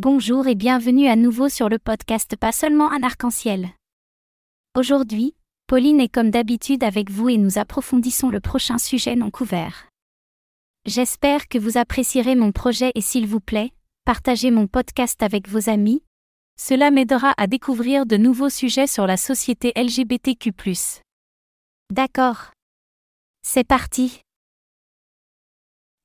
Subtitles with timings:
[0.00, 3.70] Bonjour et bienvenue à nouveau sur le podcast Pas seulement un arc-en-ciel.
[4.76, 5.34] Aujourd'hui,
[5.66, 9.88] Pauline est comme d'habitude avec vous et nous approfondissons le prochain sujet non couvert.
[10.86, 13.72] J'espère que vous apprécierez mon projet et s'il vous plaît,
[14.04, 16.04] partagez mon podcast avec vos amis.
[16.56, 20.52] Cela m'aidera à découvrir de nouveaux sujets sur la société LGBTQ.
[21.90, 22.52] D'accord.
[23.42, 24.20] C'est parti.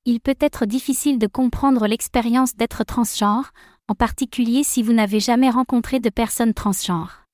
[0.04, 3.52] Il peut être difficile de comprendre l'expérience d'être transgenre,
[3.88, 7.24] en particulier si vous n'avez jamais rencontré de personnes transgenres.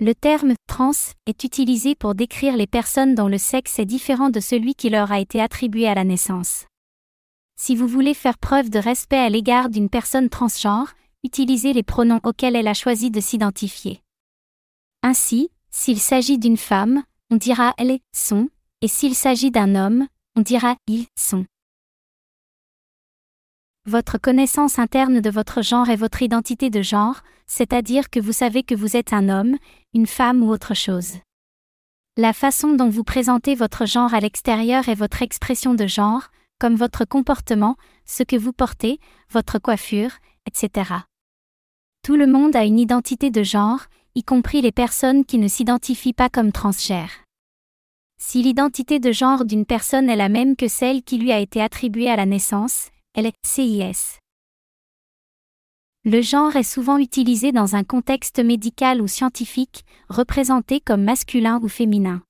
[0.00, 0.90] Le terme trans
[1.26, 5.12] est utilisé pour décrire les personnes dont le sexe est différent de celui qui leur
[5.12, 6.66] a été attribué à la naissance.
[7.56, 12.20] Si vous voulez faire preuve de respect à l'égard d'une personne transgenre, utilisez les pronoms
[12.24, 14.00] auxquels elle a choisi de s'identifier.
[15.02, 18.48] Ainsi, s'il s'agit d'une femme, on dira elle, son,
[18.80, 21.46] et s'il s'agit d'un homme, on dira ils sont.
[23.86, 28.62] Votre connaissance interne de votre genre est votre identité de genre, c'est-à-dire que vous savez
[28.62, 29.58] que vous êtes un homme,
[29.92, 31.18] une femme ou autre chose.
[32.16, 36.76] La façon dont vous présentez votre genre à l'extérieur est votre expression de genre, comme
[36.76, 37.76] votre comportement,
[38.06, 40.12] ce que vous portez, votre coiffure,
[40.46, 40.90] etc.
[42.02, 43.80] Tout le monde a une identité de genre,
[44.14, 47.24] y compris les personnes qui ne s'identifient pas comme transgères.
[48.18, 51.60] Si l'identité de genre d'une personne est la même que celle qui lui a été
[51.60, 54.18] attribuée à la naissance, elle est CIS.
[56.04, 61.68] Le genre est souvent utilisé dans un contexte médical ou scientifique, représenté comme masculin ou
[61.68, 62.22] féminin.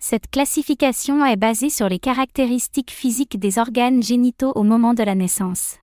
[0.00, 5.14] Cette classification est basée sur les caractéristiques physiques des organes génitaux au moment de la
[5.14, 5.78] naissance.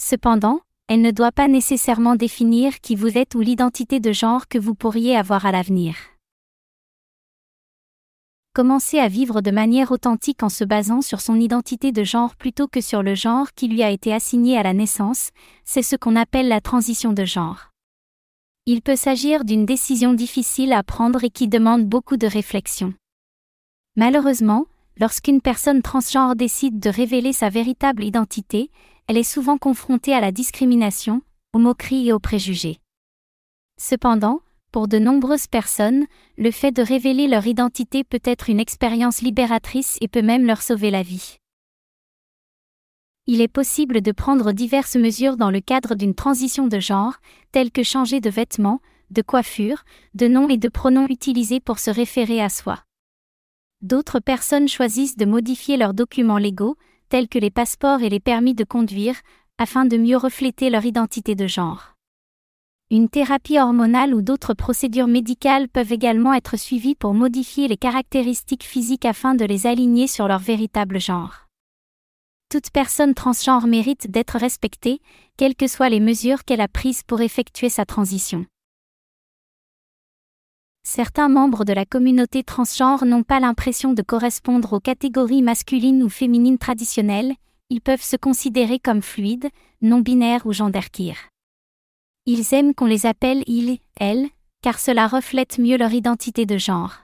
[0.00, 4.58] Cependant, elle ne doit pas nécessairement définir qui vous êtes ou l'identité de genre que
[4.58, 5.94] vous pourriez avoir à l'avenir.
[8.60, 12.68] Commencer à vivre de manière authentique en se basant sur son identité de genre plutôt
[12.68, 15.30] que sur le genre qui lui a été assigné à la naissance,
[15.64, 17.70] c'est ce qu'on appelle la transition de genre.
[18.66, 22.92] Il peut s'agir d'une décision difficile à prendre et qui demande beaucoup de réflexion.
[23.96, 24.66] Malheureusement,
[24.98, 28.70] lorsqu'une personne transgenre décide de révéler sa véritable identité,
[29.06, 31.22] elle est souvent confrontée à la discrimination,
[31.54, 32.78] aux moqueries et aux préjugés.
[33.80, 36.06] Cependant, pour de nombreuses personnes,
[36.38, 40.62] le fait de révéler leur identité peut être une expérience libératrice et peut même leur
[40.62, 41.36] sauver la vie.
[43.26, 47.14] Il est possible de prendre diverses mesures dans le cadre d'une transition de genre,
[47.52, 51.90] telles que changer de vêtements, de coiffure, de nom et de pronoms utilisés pour se
[51.90, 52.82] référer à soi.
[53.82, 56.76] D'autres personnes choisissent de modifier leurs documents légaux,
[57.08, 59.16] tels que les passeports et les permis de conduire,
[59.58, 61.94] afin de mieux refléter leur identité de genre.
[62.92, 68.64] Une thérapie hormonale ou d'autres procédures médicales peuvent également être suivies pour modifier les caractéristiques
[68.64, 71.46] physiques afin de les aligner sur leur véritable genre.
[72.48, 75.00] Toute personne transgenre mérite d'être respectée,
[75.36, 78.44] quelles que soient les mesures qu'elle a prises pour effectuer sa transition.
[80.82, 86.08] Certains membres de la communauté transgenre n'ont pas l'impression de correspondre aux catégories masculines ou
[86.08, 87.34] féminines traditionnelles,
[87.68, 89.48] ils peuvent se considérer comme fluides,
[89.80, 91.30] non-binaires ou genderqueer.
[92.26, 94.28] Ils aiment qu'on les appelle il, elle,
[94.62, 97.02] car cela reflète mieux leur identité de genre.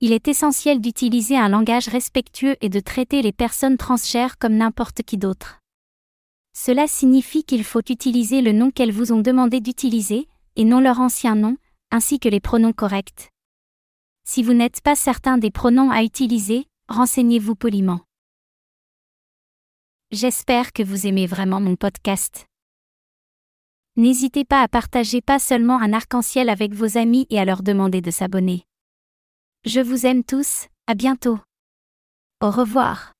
[0.00, 5.02] Il est essentiel d'utiliser un langage respectueux et de traiter les personnes transgères comme n'importe
[5.02, 5.60] qui d'autre.
[6.54, 11.00] Cela signifie qu'il faut utiliser le nom qu'elles vous ont demandé d'utiliser, et non leur
[11.00, 11.56] ancien nom,
[11.90, 13.30] ainsi que les pronoms corrects.
[14.24, 18.00] Si vous n'êtes pas certain des pronoms à utiliser, renseignez-vous poliment.
[20.10, 22.46] J'espère que vous aimez vraiment mon podcast.
[23.96, 28.00] N'hésitez pas à partager pas seulement un arc-en-ciel avec vos amis et à leur demander
[28.00, 28.64] de s'abonner.
[29.66, 31.38] Je vous aime tous, à bientôt.
[32.40, 33.11] Au revoir.